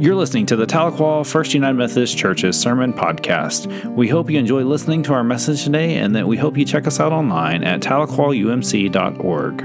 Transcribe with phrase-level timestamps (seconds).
[0.00, 3.84] You're listening to the Tahlequah First United Methodist Church's Sermon Podcast.
[3.96, 6.86] We hope you enjoy listening to our message today and that we hope you check
[6.86, 9.62] us out online at tahlequahumc.org.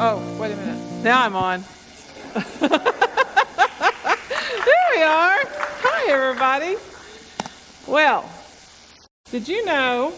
[0.00, 1.04] Oh, wait a minute.
[1.04, 1.64] Now I'm on.
[2.60, 2.70] there
[4.94, 5.38] we are.
[5.84, 6.76] Hi, everybody.
[7.86, 8.26] Well,
[9.30, 10.14] did you know?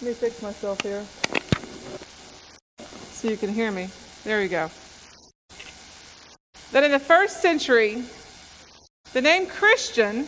[0.00, 1.04] Let me fix myself here
[2.88, 3.90] so you can hear me.
[4.24, 4.70] There you go
[6.72, 8.04] that in the first century,
[9.12, 10.26] the name Christian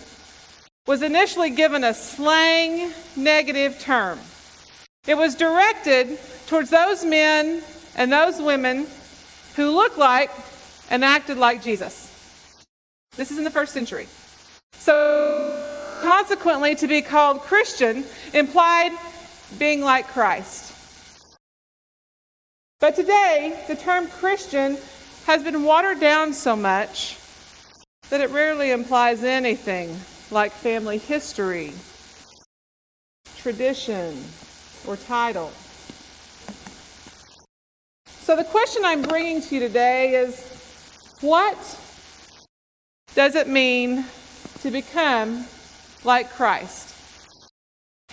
[0.86, 4.18] was initially given a slang negative term.
[5.06, 7.62] It was directed towards those men
[7.96, 8.86] and those women
[9.56, 10.30] who looked like
[10.90, 12.08] and acted like Jesus.
[13.16, 14.08] This is in the first century.
[14.72, 18.92] So, consequently, to be called Christian implied
[19.58, 20.72] being like Christ.
[22.80, 24.76] But today, the term Christian
[25.26, 27.18] has been watered down so much
[28.10, 29.96] that it rarely implies anything
[30.30, 31.72] like family history,
[33.36, 34.22] tradition,
[34.86, 35.52] or title.
[38.06, 41.58] So, the question I'm bringing to you today is what
[43.14, 44.04] does it mean
[44.60, 45.46] to become
[46.04, 46.94] like Christ?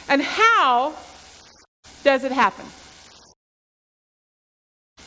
[0.08, 0.96] And how
[2.04, 2.66] does it happen?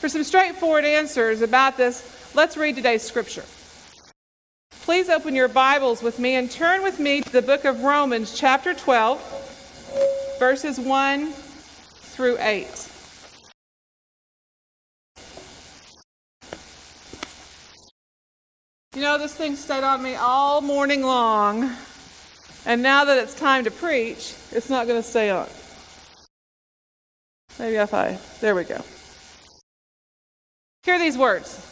[0.02, 3.44] For some straightforward answers about this, let's read today's scripture.
[4.80, 8.36] Please open your Bibles with me and turn with me to the book of Romans,
[8.36, 12.88] chapter 12, verses 1 through 8.
[18.96, 21.76] You know, this thing stayed on me all morning long,
[22.66, 25.46] and now that it's time to preach, it's not going to stay on.
[27.60, 28.82] Maybe if I, there we go.
[30.84, 31.68] Hear these words.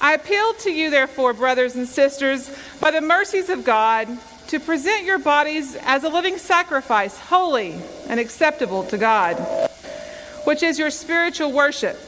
[0.00, 2.50] I appeal to you, therefore, brothers and sisters,
[2.80, 4.08] by the mercies of God,
[4.48, 7.74] to present your bodies as a living sacrifice, holy
[8.08, 9.36] and acceptable to God,
[10.44, 12.00] which is your spiritual worship.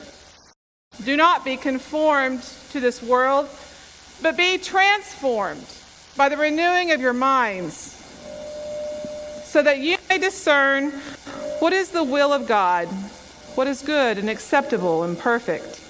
[1.04, 3.48] Do not be conformed to this world,
[4.22, 5.66] but be transformed
[6.16, 7.74] by the renewing of your minds,
[9.44, 10.90] so that you may discern
[11.60, 12.88] what is the will of God
[13.54, 15.80] what is good and acceptable and perfect.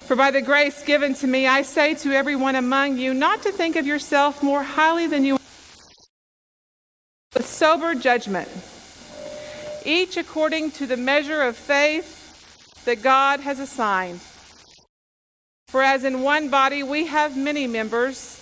[0.00, 3.52] For by the grace given to me, I say to everyone among you not to
[3.52, 5.38] think of yourself more highly than you
[7.34, 8.48] with sober judgment,
[9.84, 14.20] each according to the measure of faith that God has assigned.
[15.68, 18.40] For as in one body we have many members,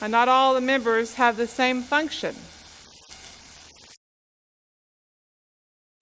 [0.00, 2.34] and not all the members have the same function.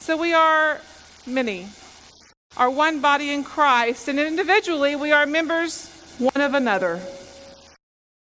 [0.01, 0.81] So we are
[1.27, 1.69] many,
[2.57, 7.01] are one body in Christ, and individually we are members one of another.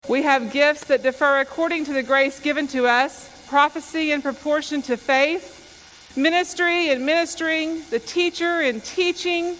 [0.08, 4.82] We have gifts that differ according to the grace given to us prophecy in proportion
[4.84, 9.58] to faith, ministry in ministering, the teacher in teaching,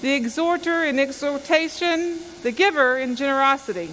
[0.00, 3.90] the exhorter in exhortation, the giver in generosity,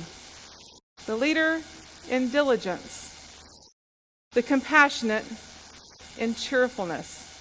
[1.05, 1.61] the leader
[2.09, 3.69] in diligence,
[4.31, 5.25] the compassionate
[6.17, 7.32] in cheerfulness.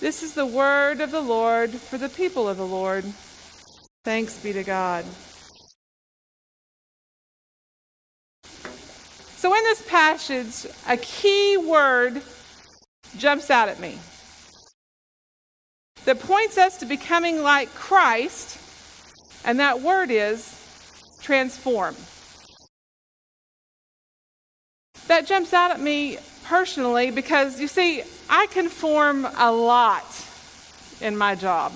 [0.00, 3.04] This is the word of the Lord for the people of the Lord.
[4.02, 5.04] Thanks be to God.
[9.36, 12.22] So, in this passage, a key word
[13.18, 13.98] jumps out at me
[16.06, 18.58] that points us to becoming like Christ,
[19.44, 20.56] and that word is
[21.20, 21.94] transform.
[25.08, 26.18] That jumps out at me
[26.50, 30.04] personally because you see, I conform a lot
[31.00, 31.72] in my job.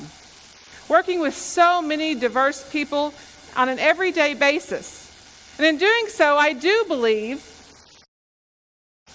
[0.89, 3.15] Working with so many diverse people
[3.55, 5.13] on an everyday basis.
[5.59, 7.49] And in doing so, I do believe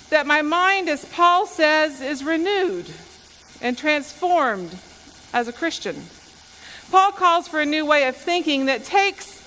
[0.10, 2.90] that my mind, as Paul says, is renewed
[3.62, 4.74] and transformed
[5.34, 6.02] as a Christian.
[6.90, 9.44] Paul calls for a new way of thinking that takes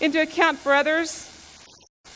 [0.00, 1.28] into account for others.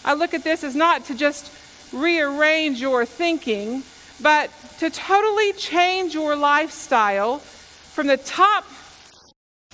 [0.02, 1.52] I look at this as not to just
[1.94, 3.82] rearrange your thinking,
[4.20, 8.64] but to totally change your lifestyle from the top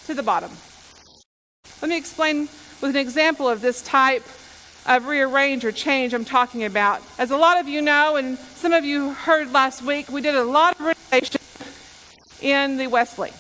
[0.07, 0.51] to the bottom.
[1.83, 2.49] Let me explain
[2.81, 4.25] with an example of this type
[4.87, 7.03] of rearrange or change I'm talking about.
[7.19, 10.35] As a lot of you know, and some of you heard last week, we did
[10.35, 11.41] a lot of renovation
[12.41, 13.33] in the Wesley.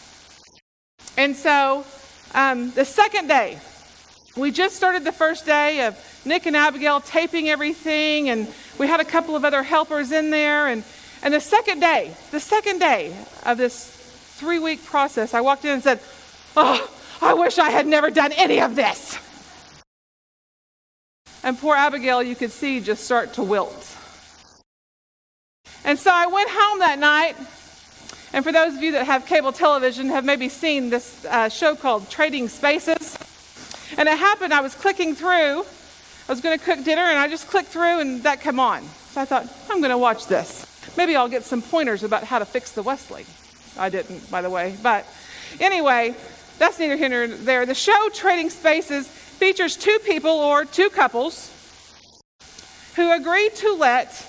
[1.16, 1.84] And so
[2.34, 3.58] um, the second day,
[4.36, 8.46] we just started the first day of Nick and Abigail taping everything, and
[8.80, 10.66] we had a couple of other helpers in there.
[10.66, 10.82] And,
[11.22, 13.86] and the second day, the second day of this
[14.36, 16.00] three week process, I walked in and said,
[16.56, 16.90] Oh,
[17.20, 19.18] I wish I had never done any of this.
[21.42, 23.96] And poor Abigail, you could see, just start to wilt.
[25.84, 27.36] And so I went home that night.
[28.32, 31.76] And for those of you that have cable television, have maybe seen this uh, show
[31.76, 33.18] called Trading Spaces.
[33.98, 35.64] And it happened, I was clicking through.
[36.30, 38.84] I was going to cook dinner, and I just clicked through, and that came on.
[38.84, 40.64] So I thought, I'm going to watch this.
[40.96, 43.26] Maybe I'll get some pointers about how to fix the Wesley.
[43.76, 44.76] I didn't, by the way.
[44.80, 45.08] But
[45.58, 46.14] anyway,
[46.56, 47.66] that's neither here nor there.
[47.66, 51.50] The show Trading Spaces features two people or two couples
[52.94, 54.24] who agree to let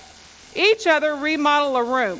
[0.56, 2.18] each other remodel a room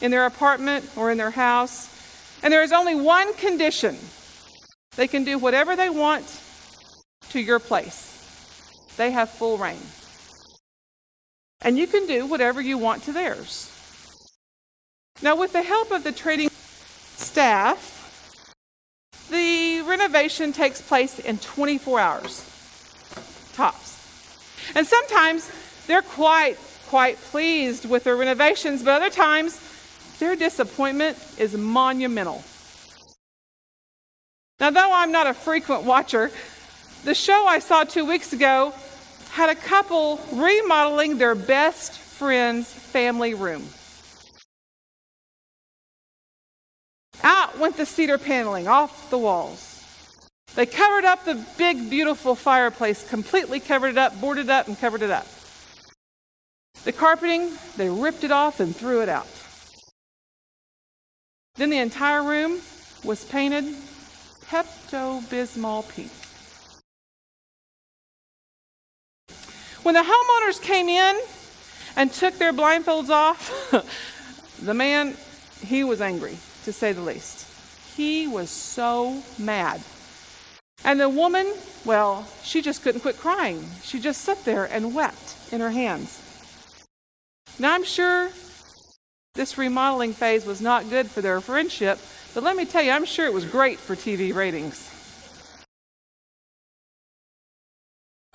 [0.00, 1.94] in their apartment or in their house.
[2.42, 3.98] And there is only one condition
[4.96, 6.24] they can do whatever they want
[7.30, 8.05] to your place,
[8.96, 9.78] they have full rein.
[11.60, 13.72] And you can do whatever you want to theirs.
[15.22, 16.50] Now, with the help of the trading
[17.16, 17.96] staff,
[19.30, 22.44] the renovation takes place in 24 hours,
[23.54, 23.96] tops.
[24.74, 25.50] And sometimes
[25.86, 26.58] they're quite,
[26.88, 29.60] quite pleased with their renovations, but other times
[30.18, 32.44] their disappointment is monumental.
[34.60, 36.30] Now, though I'm not a frequent watcher,
[37.04, 38.74] the show I saw two weeks ago
[39.30, 43.64] had a couple remodeling their best friend's family room.
[47.22, 49.82] Out went the cedar paneling off the walls.
[50.54, 55.02] They covered up the big, beautiful fireplace, completely covered it up, boarded up, and covered
[55.02, 55.26] it up.
[56.84, 59.28] The carpeting, they ripped it off and threw it out.
[61.56, 62.60] Then the entire room
[63.04, 63.64] was painted
[64.46, 66.10] Pepto Bismol pink.
[69.86, 71.20] When the homeowners came in
[71.94, 73.70] and took their blindfolds off,
[74.60, 75.16] the man,
[75.64, 77.46] he was angry to say the least.
[77.96, 79.80] He was so mad.
[80.84, 81.46] And the woman,
[81.84, 83.64] well, she just couldn't quit crying.
[83.84, 86.20] She just sat there and wept in her hands.
[87.60, 88.30] Now, I'm sure
[89.34, 92.00] this remodeling phase was not good for their friendship,
[92.34, 94.95] but let me tell you, I'm sure it was great for TV ratings.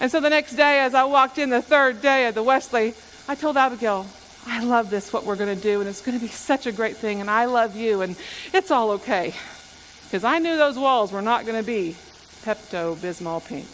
[0.02, 2.96] And so the next day, as I walked in the third day of the Wesley,
[3.28, 4.08] I told Abigail,
[4.48, 6.72] I love this, what we're going to do, and it's going to be such a
[6.72, 8.16] great thing, and I love you, and
[8.52, 9.36] it's all okay.
[10.06, 11.96] Because I knew those walls were not going to be
[12.44, 13.68] Pepto Bismol pink.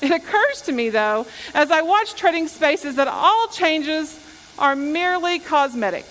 [0.00, 4.18] It occurs to me, though, as I watch Trading Spaces, that all changes
[4.58, 6.06] are merely cosmetic.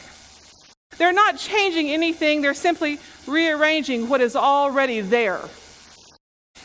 [1.00, 5.42] They're not changing anything, they're simply rearranging what is already there.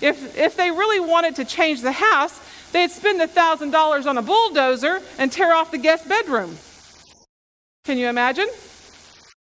[0.02, 2.38] If, if they really wanted to change the house,
[2.72, 6.58] they'd spend $1,000 on a bulldozer and tear off the guest bedroom.
[7.84, 8.48] Can you imagine?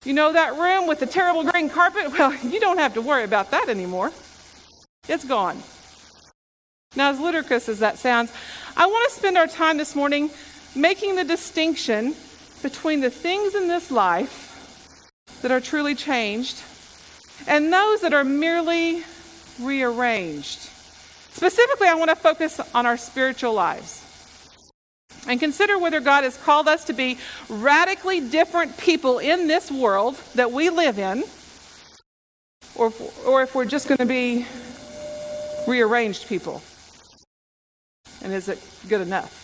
[0.05, 2.13] You know that room with the terrible green carpet?
[2.19, 4.13] Well, you don't have to worry about that anymore.
[5.09, 5.63] It's gone.
[6.95, 8.31] Now, as ludicrous as that sounds,
[8.77, 10.31] I want to spend our time this morning
[10.75, 12.15] making the distinction
[12.63, 15.09] between the things in this life
[15.41, 16.63] that are truly changed
[17.47, 19.03] and those that are merely
[19.61, 20.59] rearranged.
[21.33, 24.03] Specifically, I want to focus on our spiritual lives
[25.27, 27.19] and consider whether God has called us to be
[27.49, 31.25] radically different people in this world that we live in,
[32.75, 34.47] or if, or if we're just going to be
[35.67, 36.63] rearranged people.
[38.23, 39.39] And is it good enough?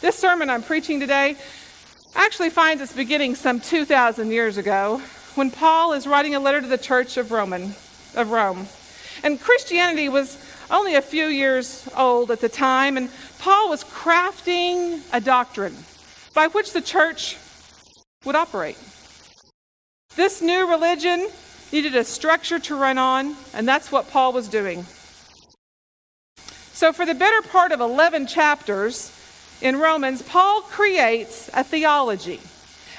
[0.00, 1.36] This sermon I'm preaching today
[2.14, 5.00] actually finds its beginning some 2,000 years ago
[5.34, 7.74] when Paul is writing a letter to the church of Roman
[8.14, 8.66] of Rome.
[9.22, 10.38] And Christianity was
[10.70, 15.76] only a few years old at the time, and Paul was crafting a doctrine
[16.34, 17.36] by which the church
[18.24, 18.78] would operate.
[20.14, 21.28] This new religion
[21.72, 24.84] needed a structure to run on, and that's what Paul was doing.
[26.72, 29.12] So, for the better part of 11 chapters
[29.60, 32.40] in Romans, Paul creates a theology,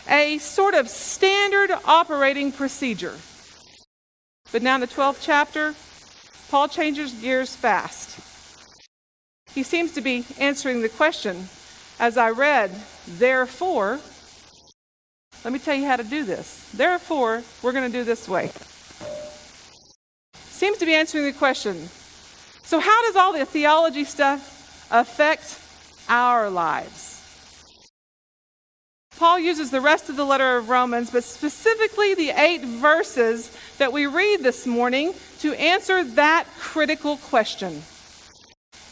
[0.10, 3.16] a sort of standard operating procedure
[4.51, 5.75] but now in the 12th chapter,
[6.50, 8.20] Paul changes gears fast.
[9.53, 11.50] He seems to be answering the question
[12.00, 12.72] as I read,
[13.08, 14.00] therefore,
[15.44, 16.70] let me tell you how to do this.
[16.74, 18.51] Therefore, we're going to do this way.
[20.34, 21.89] Seems to be answering the question.
[22.63, 25.60] So, how does all the theology stuff affect
[26.10, 27.09] our lives?
[29.19, 33.91] Paul uses the rest of the letter of Romans, but specifically the eight verses that
[33.91, 37.83] we read this morning to answer that critical question.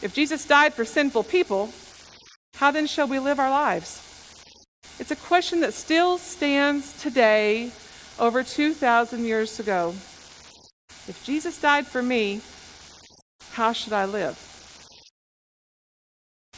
[0.02, 1.72] If Jesus died for sinful people,
[2.56, 4.04] how then shall we live our lives?
[4.98, 7.70] It's a question that still stands today
[8.18, 9.94] over 2,000 years ago.
[11.06, 12.42] If Jesus died for me,
[13.52, 14.57] how should I live?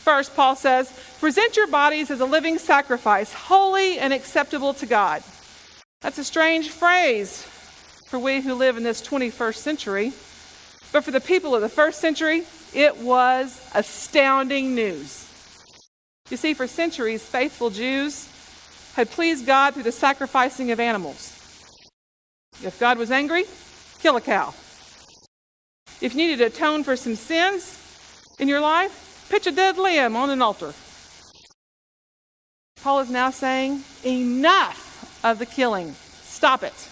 [0.01, 0.91] First, Paul says,
[1.21, 5.23] present your bodies as a living sacrifice, holy and acceptable to God.
[6.01, 7.43] That's a strange phrase
[8.07, 10.13] for we who live in this 21st century.
[10.91, 15.29] But for the people of the first century, it was astounding news.
[16.31, 18.29] You see, for centuries, faithful Jews
[18.95, 21.37] had pleased God through the sacrificing of animals.
[22.65, 23.45] If God was angry,
[24.01, 24.55] kill a cow.
[26.01, 27.77] If you needed to atone for some sins
[28.39, 30.75] in your life, pitch a dead lamb on an altar.
[32.83, 35.95] Paul is now saying, enough of the killing.
[36.23, 36.89] Stop it.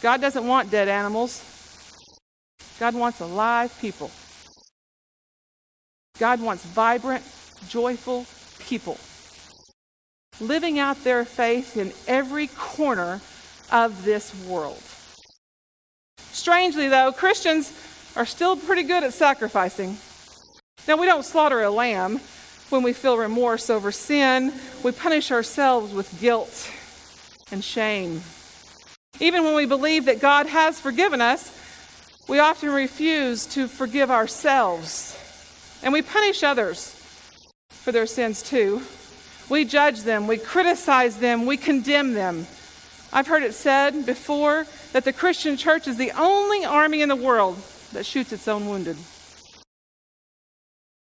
[0.00, 1.42] God doesn't want dead animals.
[2.80, 4.10] God wants alive people.
[6.18, 7.22] God wants vibrant,
[7.68, 8.26] joyful
[8.58, 8.98] people
[10.40, 13.20] living out their faith in every corner
[13.72, 14.80] of this world.
[16.32, 17.72] Strangely, though, Christians
[18.14, 19.96] are still pretty good at sacrificing.
[20.88, 22.20] Now, we don't slaughter a lamb
[22.68, 24.52] when we feel remorse over sin,
[24.82, 26.70] we punish ourselves with guilt
[27.52, 28.22] and shame.
[29.20, 31.52] Even when we believe that God has forgiven us,
[32.28, 35.16] we often refuse to forgive ourselves.
[35.82, 36.90] And we punish others
[37.68, 38.82] for their sins too.
[39.48, 42.48] We judge them, we criticize them, we condemn them.
[43.12, 47.16] I've heard it said before that the Christian church is the only army in the
[47.16, 47.56] world
[47.92, 48.96] that shoots its own wounded.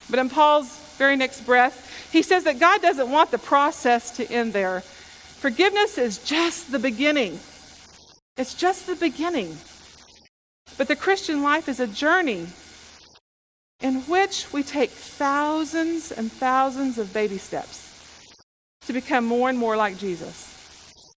[0.09, 4.29] But in Paul's very next breath, he says that God doesn't want the process to
[4.31, 4.81] end there.
[4.81, 7.39] Forgiveness is just the beginning.
[8.37, 9.57] It's just the beginning.
[10.77, 12.47] But the Christian life is a journey
[13.81, 18.37] in which we take thousands and thousands of baby steps
[18.85, 21.13] to become more and more like Jesus.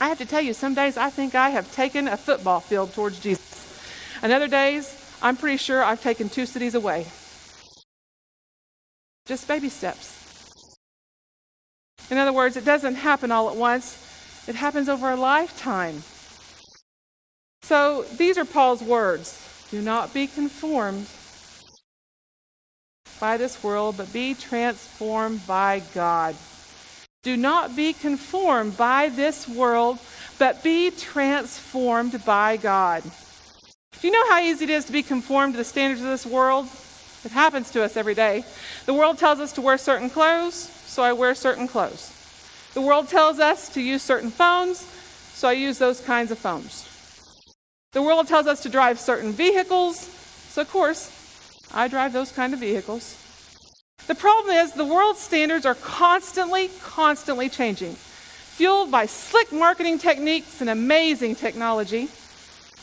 [0.00, 2.94] I have to tell you, some days I think I have taken a football field
[2.94, 3.78] towards Jesus.
[4.22, 7.06] And other days, I'm pretty sure I've taken two cities away.
[9.30, 10.76] Just baby steps.
[12.10, 13.96] In other words, it doesn't happen all at once,
[14.48, 16.02] it happens over a lifetime.
[17.62, 21.06] So these are Paul's words Do not be conformed
[23.20, 26.34] by this world, but be transformed by God.
[27.22, 30.00] Do not be conformed by this world,
[30.40, 33.04] but be transformed by God.
[34.00, 36.26] Do you know how easy it is to be conformed to the standards of this
[36.26, 36.66] world?
[37.24, 38.44] It happens to us every day.
[38.86, 42.16] The world tells us to wear certain clothes, so I wear certain clothes.
[42.74, 44.78] The world tells us to use certain phones,
[45.34, 46.86] so I use those kinds of phones.
[47.92, 51.10] The world tells us to drive certain vehicles, so of course,
[51.74, 53.16] I drive those kind of vehicles.
[54.06, 57.94] The problem is the world's standards are constantly, constantly changing.
[57.94, 62.08] Fueled by slick marketing techniques and amazing technology,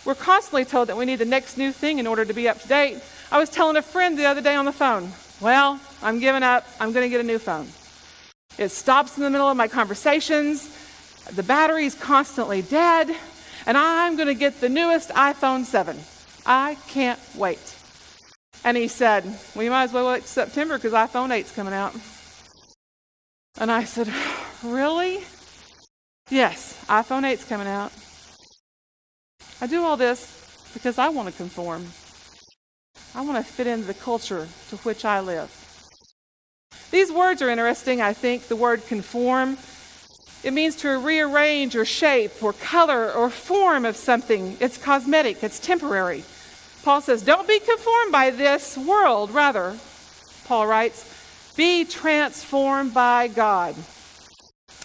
[0.06, 2.62] we're constantly told that we need the next new thing in order to be up
[2.62, 3.02] to date.
[3.32, 6.66] I was telling a friend the other day on the phone, well, I'm giving up.
[6.80, 7.68] I'm going to get a new phone.
[8.58, 10.74] It stops in the middle of my conversations.
[11.34, 13.16] The battery's constantly dead.
[13.66, 16.00] And I'm going to get the newest iPhone 7.
[16.46, 17.76] I can't wait.
[18.64, 21.94] And he said, Well, you might as well wait September because iPhone 8's coming out.
[23.60, 24.12] And I said,
[24.64, 25.20] Really?
[26.30, 27.92] Yes, iPhone 8's coming out.
[29.60, 31.88] I do all this because I want to conform.
[33.16, 35.50] I want to fit into the culture to which I live.
[36.92, 38.48] These words are interesting, I think.
[38.48, 39.58] The word conform.
[40.44, 44.58] It means to rearrange or shape or color or form of something.
[44.60, 46.24] It's cosmetic, it's temporary.
[46.84, 49.32] Paul says, Don't be conformed by this world.
[49.32, 49.78] Rather,
[50.46, 53.76] Paul writes, Be transformed by God.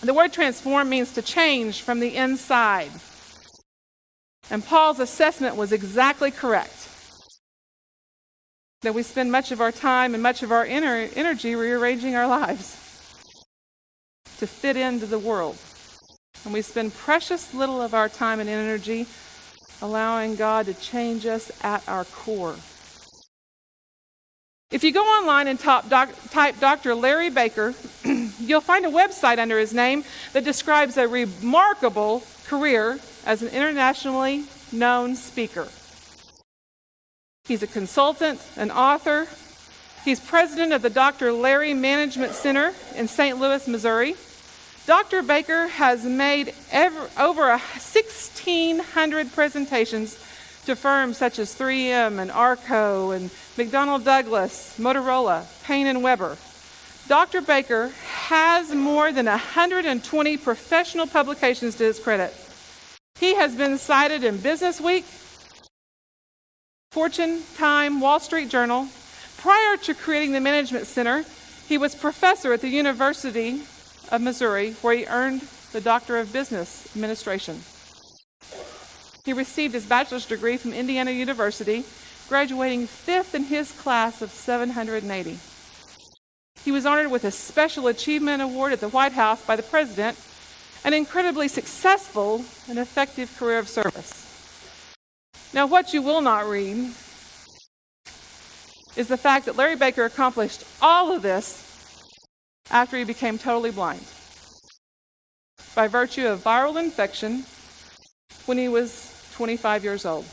[0.01, 2.91] The word transform means to change from the inside.
[4.51, 6.89] And Paul's assessment was exactly correct.
[8.83, 12.27] That we spend much of our time and much of our inner energy rearranging our
[12.27, 12.77] lives
[14.39, 15.57] to fit into the world.
[16.45, 19.07] And we spend precious little of our time and energy
[19.81, 22.57] allowing God to change us at our core.
[24.73, 26.95] If you go online and doc, type Dr.
[26.95, 27.75] Larry Baker,
[28.41, 34.45] you'll find a website under his name that describes a remarkable career as an internationally
[34.73, 35.69] known speaker.
[37.45, 39.27] He's a consultant, an author.
[40.05, 41.33] He's president of the Dr.
[41.33, 43.37] Larry Management Center in St.
[43.41, 44.15] Louis, Missouri.
[44.87, 45.25] Dr.
[45.25, 50.15] Baker has made ever, over 1,600 presentations
[50.67, 56.37] to firms such as 3M and Arco and McDonnell Douglas, Motorola, Paine and Webber.
[57.09, 57.41] Dr.
[57.41, 57.89] Baker
[58.29, 62.33] has more than 120 professional publications to his credit.
[63.19, 65.05] He has been cited in Business Week,
[66.93, 68.87] Fortune, Time, Wall Street Journal.
[69.39, 71.25] Prior to creating the Management Center,
[71.67, 73.63] he was professor at the University
[74.11, 75.41] of Missouri, where he earned
[75.73, 77.63] the Doctor of Business Administration.
[79.25, 81.85] He received his bachelor's degree from Indiana University,
[82.29, 85.39] graduating fifth in his class of 780.
[86.63, 90.19] He was honored with a Special Achievement Award at the White House by the President,
[90.85, 94.32] an incredibly successful and effective career of service.
[95.55, 96.93] Now, what you will not read
[98.97, 101.69] is the fact that Larry Baker accomplished all of this
[102.71, 104.01] after he became totally blind
[105.75, 107.45] by virtue of viral infection
[108.47, 110.25] when he was 25 years old.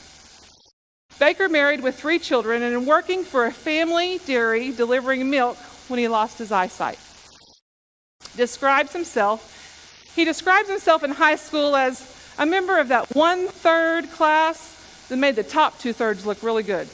[1.20, 5.58] Baker married with three children and working for a family dairy delivering milk
[5.90, 7.00] when he lost his eyesight.
[8.38, 14.10] Describes himself, he describes himself in high school as a member of that one third
[14.12, 14.79] class
[15.10, 16.88] that made the top two thirds look really good.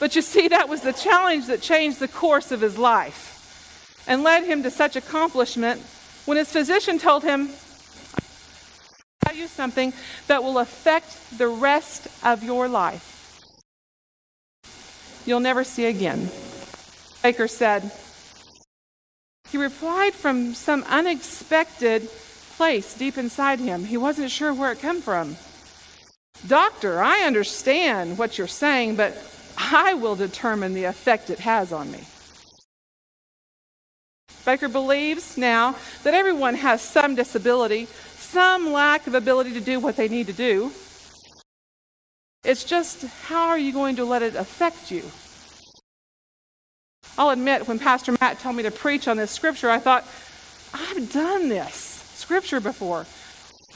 [0.00, 4.22] But you see, that was the challenge that changed the course of his life and
[4.24, 5.80] led him to such accomplishment
[6.24, 7.50] when his physician told him,
[8.12, 9.92] I'll tell you something
[10.26, 13.10] that will affect the rest of your life.
[15.24, 16.30] You'll never see again.
[17.22, 17.92] Baker said,
[19.50, 22.08] he replied from some unexpected
[22.56, 23.84] place deep inside him.
[23.84, 25.36] He wasn't sure where it came from.
[26.46, 29.16] Doctor, I understand what you're saying, but
[29.56, 32.00] I will determine the effect it has on me.
[34.44, 39.96] Baker believes now that everyone has some disability, some lack of ability to do what
[39.96, 40.72] they need to do.
[42.42, 45.04] It's just how are you going to let it affect you?
[47.16, 50.04] I'll admit, when Pastor Matt told me to preach on this scripture, I thought,
[50.74, 51.74] I've done this
[52.14, 53.06] scripture before.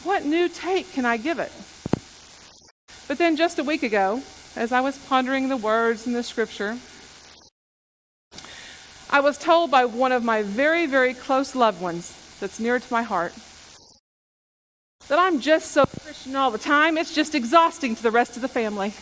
[0.03, 1.53] What new take can I give it?
[3.09, 4.23] But then just a week ago,
[4.57, 6.78] as I was pondering the words in the scripture,
[9.09, 12.93] I was told by one of my very, very close loved ones that's near to
[12.93, 13.33] my heart
[15.09, 18.43] that I'm just so Christian all the time, it's just exhausting to the rest of
[18.43, 18.93] the family.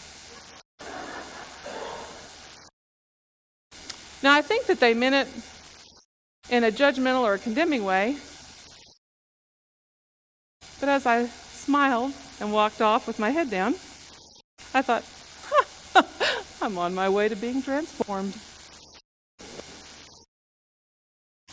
[4.22, 5.28] Now, I think that they meant it
[6.50, 8.16] in a judgmental or a condemning way.
[10.81, 13.74] But as I smiled and walked off with my head down,
[14.74, 15.04] I thought,
[16.60, 18.34] I'm on my way to being transformed.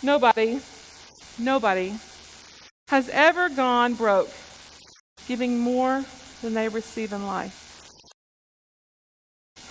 [0.01, 0.59] Nobody,
[1.37, 1.93] nobody
[2.87, 4.31] has ever gone broke
[5.27, 6.03] giving more
[6.41, 7.91] than they receive in life.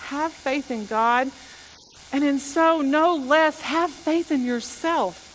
[0.03, 1.29] Have faith in God,
[2.13, 5.27] and in so, no less, have faith in yourself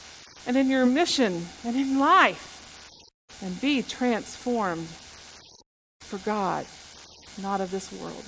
[0.47, 3.03] and in your mission and in life,
[3.43, 4.89] and be transformed
[6.01, 6.65] for God
[7.39, 8.25] not of this world.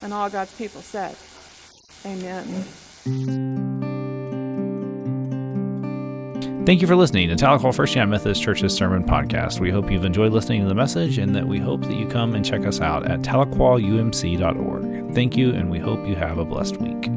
[0.00, 1.16] And all God's people said,
[2.06, 2.64] Amen.
[6.68, 9.58] Thank you for listening to Tahlequah First United Methodist Church's Sermon Podcast.
[9.58, 12.34] We hope you've enjoyed listening to the message and that we hope that you come
[12.34, 15.14] and check us out at tahlequahumc.org.
[15.14, 17.08] Thank you, and we hope you have a blessed week.